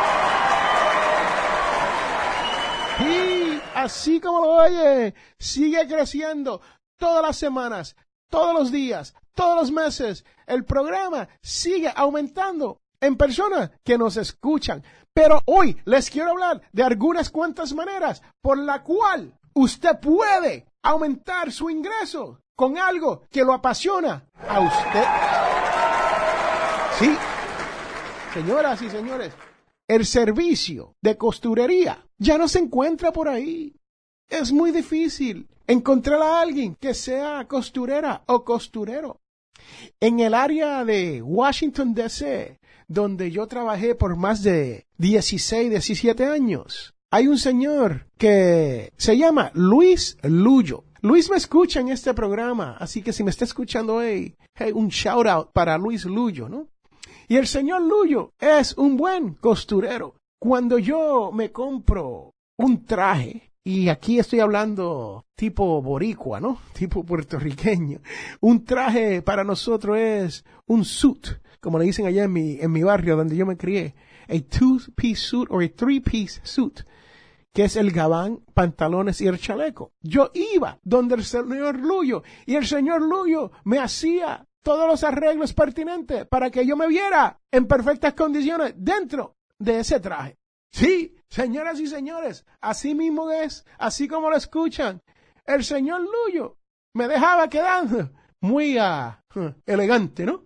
Y 2.99 3.61
así 3.77 4.18
como 4.18 4.40
lo 4.40 4.51
oye, 4.55 5.14
sigue 5.38 5.87
creciendo 5.87 6.61
todas 6.99 7.23
las 7.23 7.37
semanas, 7.37 7.95
todos 8.29 8.55
los 8.55 8.73
días, 8.73 9.14
todos 9.37 9.55
los 9.55 9.71
meses. 9.71 10.25
El 10.49 10.64
programa 10.64 11.29
sigue 11.42 11.92
aumentando 11.95 12.81
en 13.03 13.16
personas 13.16 13.71
que 13.85 13.99
nos 13.99 14.16
escuchan. 14.16 14.83
Pero 15.14 15.40
hoy 15.44 15.77
les 15.85 16.11
quiero 16.11 16.31
hablar 16.31 16.62
de 16.72 16.83
algunas 16.83 17.31
cuantas 17.31 17.75
maneras 17.75 18.22
por 18.40 18.59
la 18.59 18.83
cual 18.83 19.38
usted 19.55 19.98
puede 20.01 20.66
aumentar 20.83 21.53
su 21.53 21.68
ingreso 21.68 22.40
con 22.57 22.79
algo 22.79 23.22
que 23.31 23.44
lo 23.44 23.53
apasiona 23.53 24.25
a 24.48 24.61
usted. 24.61 25.05
Sí, 26.98 27.16
señoras 28.33 28.81
y 28.83 28.90
señores, 28.90 29.33
el 29.88 30.07
servicio 30.07 30.94
de 31.03 31.16
costurería 31.16 32.07
ya 32.18 32.38
no 32.38 32.48
se 32.48 32.61
encuentra 32.61 33.12
por 33.12 33.29
ahí. 33.29 33.75
Es 34.29 34.53
muy 34.53 34.70
difícil 34.70 35.48
encontrar 35.66 36.22
a 36.22 36.40
alguien 36.40 36.75
que 36.77 36.94
sea 36.94 37.46
costurera 37.46 38.22
o 38.27 38.44
costurero. 38.44 39.20
En 40.01 40.20
el 40.20 40.35
área 40.35 40.85
de 40.85 41.20
Washington, 41.22 41.94
D.C., 41.94 42.59
donde 42.93 43.31
yo 43.31 43.47
trabajé 43.47 43.95
por 43.95 44.17
más 44.17 44.43
de 44.43 44.87
16, 44.99 45.71
17 45.71 46.27
años. 46.27 46.95
Hay 47.11 47.27
un 47.27 47.39
señor 47.39 48.07
que 48.19 48.93
se 48.97 49.17
llama 49.17 49.51
Luis 49.55 50.17
Luyo. 50.23 50.85
Luis 51.01 51.31
me 51.31 51.37
escucha 51.37 51.81
en 51.81 51.89
este 51.89 52.15
programa, 52.15 52.77
así 52.79 53.03
que 53.03 53.13
si 53.13 53.25
me 53.25 53.31
está 53.31 53.45
escuchando 53.45 53.97
hoy, 53.97 54.37
hey, 54.55 54.73
un 54.75 54.89
shout 54.89 55.27
out 55.27 55.53
para 55.53 55.77
Luis 55.77 56.05
Luyo, 56.05 56.49
¿no? 56.49 56.69
Y 57.29 57.37
el 57.37 57.47
señor 57.47 57.83
Luyo 57.83 58.33
es 58.39 58.77
un 58.77 58.97
buen 58.97 59.35
costurero. 59.35 60.15
Cuando 60.39 60.79
yo 60.79 61.33
me 61.33 61.51
compro 61.51 62.35
un 62.59 62.85
traje, 62.85 63.53
y 63.65 63.89
aquí 63.89 64.19
estoy 64.19 64.41
hablando 64.41 65.25
tipo 65.37 65.81
boricua, 65.83 66.41
¿no? 66.41 66.59
Tipo 66.73 67.05
puertorriqueño. 67.05 68.01
Un 68.41 68.65
traje 68.65 69.23
para 69.23 69.45
nosotros 69.45 69.97
es 69.99 70.45
un 70.67 70.85
suit 70.85 71.42
como 71.62 71.79
le 71.79 71.85
dicen 71.85 72.07
allá 72.07 72.25
en 72.25 72.33
mi, 72.33 72.59
en 72.61 72.72
mi 72.72 72.83
barrio 72.83 73.16
donde 73.16 73.37
yo 73.37 73.46
me 73.46 73.57
crié, 73.57 73.94
a 74.29 74.35
two-piece 74.40 75.22
suit 75.22 75.48
o 75.48 75.61
a 75.61 75.68
three-piece 75.68 76.40
suit, 76.42 76.81
que 77.53 77.64
es 77.64 77.77
el 77.77 77.92
gabán, 77.92 78.40
pantalones 78.53 79.20
y 79.20 79.29
el 79.29 79.38
chaleco. 79.38 79.92
Yo 80.01 80.33
iba 80.35 80.81
donde 80.83 81.14
el 81.14 81.25
señor 81.25 81.79
Luyo 81.79 82.25
y 82.46 82.57
el 82.57 82.66
señor 82.66 83.03
Luyo 83.03 83.53
me 83.62 83.79
hacía 83.79 84.44
todos 84.62 84.88
los 84.88 85.05
arreglos 85.05 85.53
pertinentes 85.53 86.27
para 86.27 86.51
que 86.51 86.66
yo 86.66 86.77
me 86.77 86.88
viera 86.88 87.38
en 87.53 87.68
perfectas 87.68 88.14
condiciones 88.14 88.75
dentro 88.77 89.37
de 89.57 89.81
ese 89.81 90.01
traje. 90.01 90.38
Sí, 90.72 91.14
señoras 91.29 91.79
y 91.79 91.87
señores, 91.87 92.44
así 92.61 92.96
mismo 92.96 93.31
es, 93.31 93.64
así 93.79 94.09
como 94.09 94.31
lo 94.31 94.37
escuchan. 94.37 95.01
El 95.46 95.62
señor 95.62 96.01
Luyo 96.01 96.57
me 96.94 97.07
dejaba 97.07 97.48
quedando 97.48 98.11
muy 98.40 98.79
uh, 98.79 99.53
elegante, 99.64 100.27
¿no? 100.27 100.44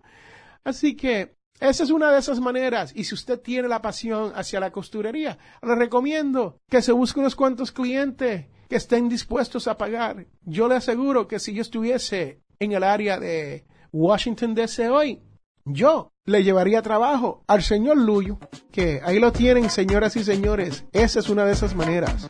Así 0.67 0.97
que 0.97 1.37
Esa 1.61 1.83
es 1.83 1.89
una 1.89 2.11
de 2.11 2.19
esas 2.19 2.39
maneras. 2.41 2.91
Y 2.93 3.05
si 3.05 3.15
usted 3.15 3.39
tiene 3.39 3.69
la 3.69 3.81
pasión 3.81 4.33
hacia 4.35 4.59
la 4.59 4.71
costurería, 4.71 5.39
le 5.63 5.75
recomiendo 5.75 6.59
que 6.69 6.83
se 6.83 6.91
busque 6.91 7.21
unos 7.21 7.35
cuantos 7.35 7.71
clientes 7.71 8.45
que 8.69 8.75
estén 8.75 9.09
dispuestos 9.09 9.67
a 9.67 9.77
pagar. 9.77 10.27
Yo 10.43 10.67
le 10.67 10.75
aseguro 10.75 11.27
que 11.27 11.39
si 11.39 11.53
yo 11.53 11.61
estuviese 11.61 12.43
en 12.59 12.73
el 12.73 12.83
área 12.83 13.17
de 13.17 13.65
Washington 13.91 14.53
DC 14.53 14.89
hoy, 14.89 15.23
yo 15.65 16.11
le 16.25 16.43
llevaría 16.43 16.83
trabajo 16.83 17.43
al 17.47 17.63
señor 17.63 17.97
Luyo, 17.97 18.37
que 18.71 19.01
ahí 19.03 19.19
lo 19.19 19.31
tienen, 19.31 19.71
señoras 19.71 20.15
y 20.15 20.23
señores. 20.23 20.85
Esa 20.91 21.19
es 21.21 21.29
una 21.29 21.45
de 21.45 21.53
esas 21.53 21.73
maneras. 21.73 22.29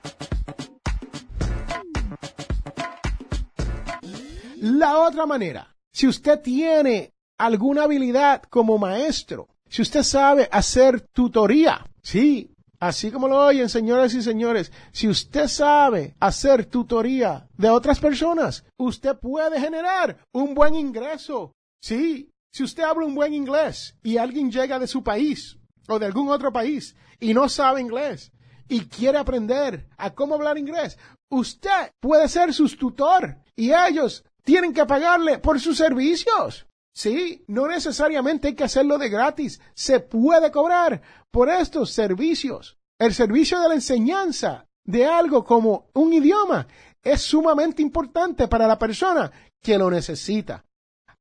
La 4.62 5.00
otra 5.00 5.26
manera, 5.26 5.76
si 5.92 6.08
usted 6.08 6.40
tiene 6.40 7.17
alguna 7.38 7.84
habilidad 7.84 8.44
como 8.44 8.78
maestro, 8.78 9.48
si 9.70 9.82
usted 9.82 10.04
sabe 10.04 10.48
hacer 10.52 11.02
tutoría, 11.02 11.86
sí, 12.02 12.52
así 12.80 13.12
como 13.12 13.28
lo 13.28 13.46
oyen, 13.46 13.70
señoras 13.70 14.14
y 14.14 14.22
señores, 14.22 14.72
si 14.92 15.08
usted 15.08 15.48
sabe 15.48 16.16
hacer 16.20 16.66
tutoría 16.66 17.48
de 17.58 17.70
otras 17.70 18.00
personas, 18.00 18.64
usted 18.78 19.18
puede 19.18 19.60
generar 19.60 20.18
un 20.32 20.54
buen 20.54 20.76
ingreso. 20.76 21.54
Sí, 21.82 22.32
si 22.52 22.64
usted 22.64 22.84
habla 22.84 23.06
un 23.06 23.16
buen 23.16 23.34
inglés 23.34 23.96
y 24.04 24.18
alguien 24.18 24.52
llega 24.52 24.80
de 24.80 24.88
su 24.88 25.04
país 25.04 25.58
o 25.88 26.00
de 26.00 26.06
algún 26.06 26.30
otro 26.30 26.52
país 26.52 26.96
y 27.20 27.34
no 27.34 27.50
sabe 27.50 27.82
inglés 27.82 28.32
y 28.70 28.82
quiere 28.82 29.18
aprender 29.18 29.88
a 29.98 30.14
cómo 30.14 30.36
hablar 30.36 30.58
inglés, 30.58 30.98
usted 31.30 31.92
puede 32.00 32.28
ser 32.30 32.54
su 32.54 32.68
tutor 32.70 33.38
y 33.56 33.72
ellos 33.74 34.24
tienen 34.44 34.74
que 34.74 34.86
pagarle 34.86 35.40
por 35.40 35.60
sus 35.60 35.78
servicios. 35.78 36.67
Sí, 36.98 37.46
no 37.46 37.68
necesariamente 37.68 38.48
hay 38.48 38.56
que 38.56 38.64
hacerlo 38.64 38.98
de 38.98 39.08
gratis. 39.08 39.62
Se 39.76 40.00
puede 40.00 40.50
cobrar 40.50 41.00
por 41.30 41.48
estos 41.48 41.92
servicios. 41.92 42.80
El 42.98 43.14
servicio 43.14 43.60
de 43.60 43.68
la 43.68 43.76
enseñanza 43.76 44.66
de 44.84 45.06
algo 45.06 45.44
como 45.44 45.92
un 45.94 46.12
idioma 46.12 46.68
es 47.04 47.22
sumamente 47.22 47.84
importante 47.84 48.48
para 48.48 48.66
la 48.66 48.80
persona 48.80 49.32
que 49.62 49.78
lo 49.78 49.92
necesita. 49.92 50.66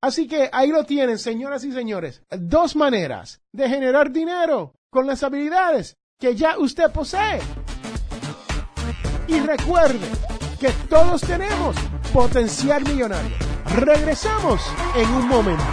Así 0.01 0.27
que 0.27 0.49
ahí 0.51 0.69
lo 0.69 0.85
tienen, 0.85 1.19
señoras 1.19 1.62
y 1.65 1.73
señores. 1.73 2.23
Dos 2.31 2.75
maneras 2.75 3.43
de 3.53 3.69
generar 3.69 4.11
dinero 4.11 4.77
con 4.91 5.07
las 5.07 5.23
habilidades 5.25 5.95
que 6.19 6.35
ya 6.35 6.57
usted 6.59 6.91
posee. 6.91 7.39
Y 9.29 9.41
recuerde 9.41 10.09
que 10.59 10.71
todos 10.89 11.21
tenemos 11.21 11.77
potencial 12.15 12.83
millonario. 12.83 13.56
Regresamos 13.74 14.62
en 14.94 15.11
un 15.11 15.29
momento. 15.29 15.64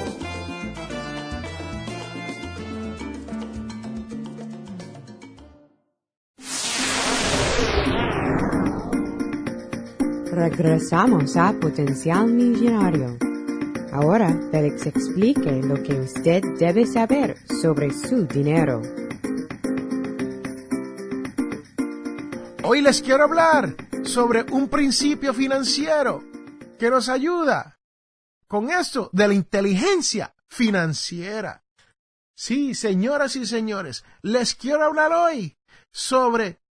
Regresamos 10.31 11.35
a 11.35 11.53
Potencial 11.53 12.27
Millonario. 12.27 13.17
Ahora 13.91 14.39
Félix 14.51 14.85
explique 14.85 15.63
lo 15.63 15.81
que 15.81 15.99
usted 15.99 16.43
debe 16.59 16.85
saber 16.85 17.35
sobre 17.61 17.91
su 17.91 18.27
dinero. 18.27 18.83
Hoy 22.63 22.81
les 22.81 23.01
quiero 23.01 23.23
hablar 23.23 23.88
sobre 24.03 24.43
un 24.51 24.69
principio 24.69 25.33
financiero 25.33 26.23
que 26.77 26.89
nos 26.89 27.09
ayuda 27.09 27.79
con 28.47 28.69
esto 28.71 29.09
de 29.13 29.27
la 29.27 29.33
inteligencia 29.33 30.33
financiera. 30.47 31.63
Sí, 32.35 32.73
señoras 32.73 33.35
y 33.35 33.45
señores, 33.45 34.03
les 34.21 34.55
quiero 34.55 34.85
hablar 34.85 35.11
hoy 35.11 35.57
sobre 35.91 36.61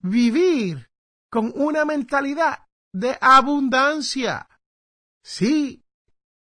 vivir 0.00 0.90
con 1.30 1.52
una 1.54 1.84
mentalidad 1.84 2.66
de 2.92 3.16
abundancia. 3.20 4.48
Sí, 5.22 5.84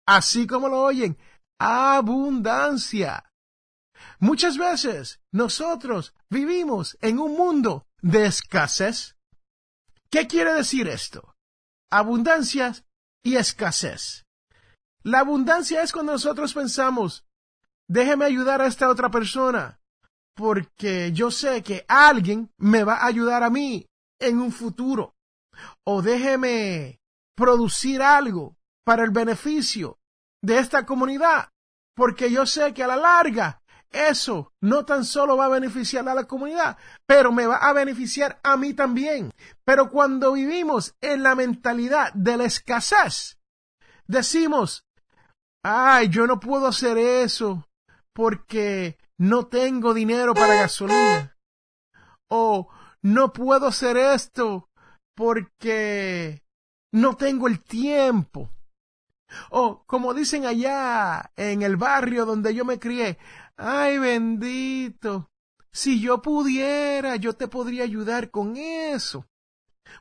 así 0.06 0.46
como 0.46 0.68
lo 0.68 0.82
oyen, 0.82 1.16
abundancia. 1.58 3.32
Muchas 4.18 4.58
veces 4.58 5.20
nosotros 5.32 6.14
vivimos 6.28 6.96
en 7.00 7.18
un 7.18 7.36
mundo 7.36 7.86
de 8.02 8.26
escasez. 8.26 9.15
¿Qué 10.10 10.26
quiere 10.26 10.54
decir 10.54 10.88
esto? 10.88 11.34
Abundancia 11.90 12.74
y 13.22 13.36
escasez. 13.36 14.24
La 15.02 15.20
abundancia 15.20 15.82
es 15.82 15.92
cuando 15.92 16.12
nosotros 16.12 16.52
pensamos, 16.54 17.24
déjeme 17.88 18.24
ayudar 18.24 18.60
a 18.60 18.66
esta 18.66 18.88
otra 18.88 19.10
persona, 19.10 19.80
porque 20.34 21.12
yo 21.12 21.30
sé 21.30 21.62
que 21.62 21.84
alguien 21.88 22.52
me 22.56 22.84
va 22.84 22.96
a 22.96 23.06
ayudar 23.06 23.42
a 23.42 23.50
mí 23.50 23.86
en 24.20 24.40
un 24.40 24.52
futuro. 24.52 25.14
O 25.84 26.02
déjeme 26.02 27.00
producir 27.34 28.02
algo 28.02 28.56
para 28.84 29.04
el 29.04 29.10
beneficio 29.10 29.98
de 30.42 30.58
esta 30.58 30.84
comunidad, 30.84 31.50
porque 31.94 32.30
yo 32.30 32.46
sé 32.46 32.74
que 32.74 32.82
a 32.82 32.86
la 32.88 32.96
larga 32.96 33.62
eso 33.90 34.52
no 34.60 34.84
tan 34.84 35.04
solo 35.04 35.36
va 35.36 35.46
a 35.46 35.50
beneficiar 35.50 36.08
a 36.08 36.14
la 36.14 36.24
comunidad, 36.24 36.76
pero 37.06 37.32
me 37.32 37.46
va 37.46 37.56
a 37.56 37.72
beneficiar 37.72 38.40
a 38.42 38.56
mí 38.56 38.74
también. 38.74 39.32
Pero 39.64 39.90
cuando 39.90 40.32
vivimos 40.32 40.94
en 41.00 41.22
la 41.22 41.34
mentalidad 41.34 42.12
de 42.14 42.36
la 42.36 42.44
escasez, 42.44 43.38
decimos, 44.06 44.84
ay, 45.62 46.08
yo 46.08 46.26
no 46.26 46.40
puedo 46.40 46.66
hacer 46.66 46.98
eso 46.98 47.66
porque 48.12 48.98
no 49.18 49.46
tengo 49.46 49.94
dinero 49.94 50.34
para 50.34 50.54
gasolina. 50.54 51.36
O 52.28 52.68
no 53.02 53.32
puedo 53.32 53.68
hacer 53.68 53.96
esto 53.96 54.68
porque 55.14 56.42
no 56.92 57.16
tengo 57.16 57.48
el 57.48 57.62
tiempo. 57.62 58.50
O 59.50 59.84
como 59.86 60.14
dicen 60.14 60.46
allá 60.46 61.32
en 61.36 61.62
el 61.62 61.76
barrio 61.76 62.24
donde 62.26 62.54
yo 62.54 62.64
me 62.64 62.78
crié, 62.78 63.18
ay 63.56 63.98
bendito, 63.98 65.30
si 65.72 66.00
yo 66.00 66.22
pudiera, 66.22 67.16
yo 67.16 67.34
te 67.34 67.48
podría 67.48 67.84
ayudar 67.84 68.30
con 68.30 68.56
eso. 68.56 69.26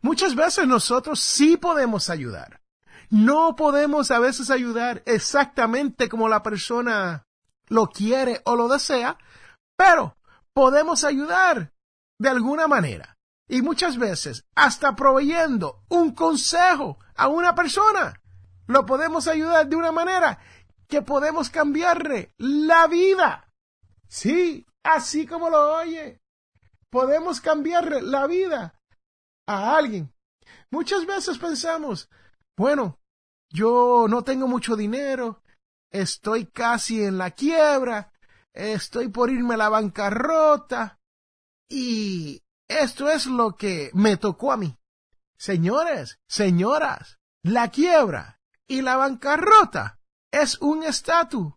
Muchas 0.02 0.36
veces 0.36 0.68
nosotros 0.68 1.20
sí 1.20 1.58
podemos 1.58 2.10
ayudar. 2.10 2.62
No 3.10 3.56
podemos 3.56 4.10
a 4.12 4.20
veces 4.20 4.50
ayudar 4.50 5.04
exactamente 5.06 6.10
como 6.10 6.28
la 6.28 6.42
persona 6.44 7.24
lo 7.68 7.88
quiere 7.88 8.42
o 8.46 8.56
lo 8.56 8.68
desea, 8.68 9.18
pero 9.78 10.18
podemos 10.54 11.04
ayudar 11.04 11.74
de 12.20 12.30
alguna 12.30 12.68
manera. 12.68 13.18
Y 13.48 13.62
muchas 13.62 13.98
veces 13.98 14.46
hasta 14.56 14.96
proveyendo 14.96 15.84
un 15.90 16.16
consejo 16.16 16.98
a 17.16 17.28
una 17.28 17.54
persona, 17.54 18.22
lo 18.68 18.86
podemos 18.86 19.28
ayudar 19.28 19.68
de 19.68 19.76
una 19.76 19.92
manera 19.92 20.40
que 20.88 21.02
podemos 21.02 21.50
cambiarle 21.50 22.34
la 22.38 22.88
vida. 22.88 23.45
Sí, 24.08 24.66
así 24.84 25.26
como 25.26 25.50
lo 25.50 25.76
oye. 25.78 26.22
Podemos 26.90 27.42
cambiarle 27.42 28.02
la 28.02 28.28
vida 28.28 28.80
a 29.48 29.76
alguien. 29.76 30.14
Muchas 30.72 31.06
veces 31.06 31.38
pensamos, 31.38 32.10
bueno, 32.58 33.00
yo 33.50 34.08
no 34.10 34.24
tengo 34.24 34.48
mucho 34.48 34.76
dinero, 34.76 35.42
estoy 35.92 36.46
casi 36.46 37.04
en 37.04 37.18
la 37.18 37.32
quiebra, 37.32 38.12
estoy 38.54 39.10
por 39.10 39.30
irme 39.30 39.56
a 39.56 39.58
la 39.58 39.70
bancarrota 39.70 41.00
y 41.70 42.42
esto 42.68 43.10
es 43.10 43.26
lo 43.26 43.56
que 43.56 43.92
me 43.94 44.18
tocó 44.18 44.52
a 44.52 44.58
mí. 44.58 44.78
Señores, 45.38 46.20
señoras, 46.28 47.20
la 47.44 47.70
quiebra 47.70 48.40
y 48.68 48.82
la 48.82 48.96
bancarrota 48.96 50.00
es 50.32 50.60
un 50.62 50.84
estatus 50.84 51.54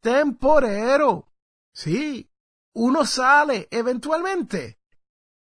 temporero. 0.00 1.31
Sí, 1.74 2.30
uno 2.74 3.04
sale 3.04 3.68
eventualmente 3.70 4.78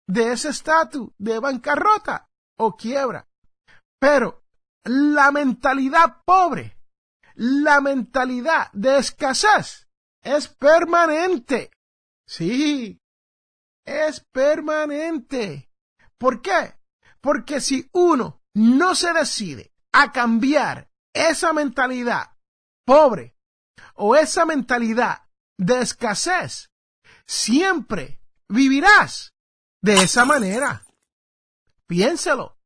de 0.07 0.31
ese 0.31 0.49
estatus 0.49 1.09
de 1.17 1.39
bancarrota 1.39 2.29
o 2.57 2.75
quiebra. 2.75 3.27
Pero 3.99 4.45
la 4.83 5.31
mentalidad 5.31 6.23
pobre, 6.25 6.77
la 7.35 7.81
mentalidad 7.81 8.71
de 8.73 8.97
escasez 8.97 9.87
es 10.21 10.47
permanente. 10.47 11.71
Sí, 12.25 13.01
es 13.85 14.19
permanente. 14.31 15.69
¿Por 16.17 16.41
qué? 16.41 16.77
Porque 17.21 17.61
si 17.61 17.89
uno 17.93 18.41
no 18.53 18.95
se 18.95 19.13
decide 19.13 19.73
a 19.91 20.11
cambiar 20.11 20.89
esa 21.13 21.53
mentalidad 21.53 22.35
pobre 22.85 23.35
o 23.95 24.15
esa 24.15 24.45
mentalidad 24.45 25.26
de 25.57 25.81
escasez, 25.81 26.69
siempre 27.25 28.21
vivirás 28.47 29.33
de 29.81 29.95
esa 29.95 30.23
manera. 30.25 30.85
Piénselo. 31.87 32.57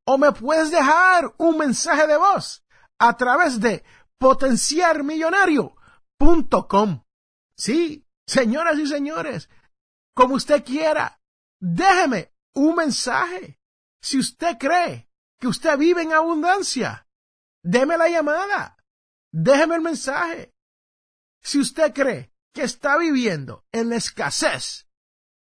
o 0.07 0.19
me 0.19 0.33
puedes 0.33 0.71
dejar 0.71 1.35
un 1.39 1.57
mensaje 1.59 2.07
de 2.07 2.17
voz 2.17 2.65
a 2.99 3.17
través 3.17 3.61
de 3.61 3.85
potenciarmillonario.com. 4.25 7.05
Sí, 7.59 8.07
señoras 8.27 8.79
y 8.79 8.87
señores, 8.87 9.51
como 10.15 10.37
usted 10.37 10.65
quiera, 10.65 11.21
déjeme 11.61 12.33
un 12.55 12.75
mensaje. 12.75 13.61
Si 14.01 14.19
usted 14.19 14.57
cree 14.57 15.11
que 15.39 15.47
usted 15.47 15.77
vive 15.77 16.01
en 16.01 16.15
abundancia, 16.15 17.07
déme 17.63 17.99
la 17.99 18.09
llamada, 18.09 18.79
déjeme 19.31 19.75
el 19.75 19.83
mensaje. 19.83 20.55
Si 21.43 21.61
usted 21.61 21.93
cree 21.93 22.33
que 22.55 22.63
está 22.63 22.97
viviendo 22.97 23.67
en 23.73 23.91
la 23.91 23.97
escasez 23.97 24.89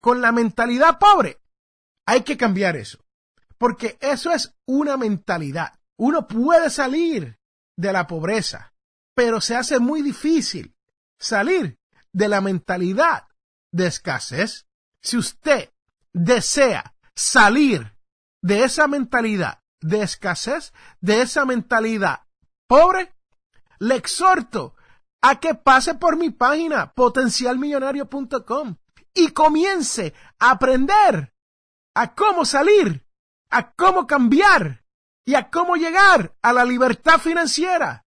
con 0.01 0.19
la 0.19 0.31
mentalidad 0.31 0.97
pobre, 0.97 1.39
hay 2.07 2.23
que 2.23 2.37
cambiar 2.37 2.75
eso. 2.75 3.05
Porque 3.59 3.99
eso 4.01 4.31
es 4.31 4.55
una 4.65 4.97
mentalidad. 4.97 5.79
Uno 5.95 6.27
puede 6.27 6.71
salir 6.71 7.37
de 7.75 7.93
la 7.93 8.07
pobreza, 8.07 8.73
pero 9.15 9.41
se 9.41 9.55
hace 9.55 9.79
muy 9.79 10.01
difícil 10.01 10.75
salir 11.19 11.79
de 12.11 12.27
la 12.27 12.41
mentalidad 12.41 13.27
de 13.71 13.87
escasez. 13.87 14.67
Si 15.01 15.17
usted 15.17 15.71
desea 16.13 16.95
salir 17.15 17.97
de 18.41 18.63
esa 18.63 18.87
mentalidad 18.87 19.61
de 19.81 20.01
escasez, 20.01 20.73
de 21.01 21.21
esa 21.21 21.45
mentalidad 21.45 22.21
pobre, 22.67 23.13
le 23.79 23.95
exhorto 23.95 24.75
a 25.21 25.39
que 25.39 25.55
pase 25.55 25.95
por 25.95 26.17
mi 26.17 26.29
página 26.29 26.93
potencialmillonario.com 26.93 28.75
y 29.13 29.29
comience 29.29 30.13
a 30.39 30.51
aprender 30.51 31.33
a 31.95 32.13
cómo 32.13 32.45
salir, 32.45 33.05
a 33.49 33.71
cómo 33.73 34.07
cambiar 34.07 34.82
y 35.25 35.35
a 35.35 35.49
cómo 35.49 35.75
llegar 35.75 36.35
a 36.41 36.53
la 36.53 36.65
libertad 36.65 37.19
financiera 37.19 38.05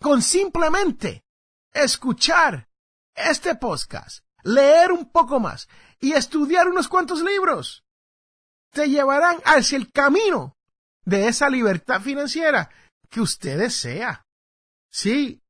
con 0.00 0.22
simplemente 0.22 1.24
escuchar 1.72 2.68
este 3.14 3.54
podcast, 3.54 4.24
leer 4.42 4.92
un 4.92 5.10
poco 5.10 5.40
más 5.40 5.68
y 6.00 6.12
estudiar 6.12 6.68
unos 6.68 6.88
cuantos 6.88 7.22
libros. 7.22 7.84
Te 8.72 8.88
llevarán 8.88 9.38
hacia 9.44 9.76
el 9.76 9.90
camino 9.90 10.56
de 11.04 11.28
esa 11.28 11.48
libertad 11.48 12.00
financiera 12.00 12.70
que 13.08 13.20
usted 13.20 13.58
desea. 13.58 14.24
Sí, 14.90 15.42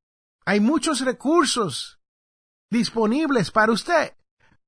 hay 0.45 0.59
muchos 0.59 1.01
recursos 1.01 1.99
disponibles 2.71 3.51
para 3.51 3.71
usted, 3.71 4.15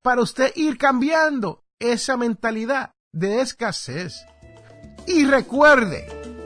para 0.02 0.22
usted 0.22 0.52
ir 0.56 0.78
cambiando 0.78 1.64
esa 1.80 2.18
mentalidad 2.18 2.92
de 3.12 3.42
escasez. 3.42 4.26
Y 5.08 5.26
recuerde 5.26 6.21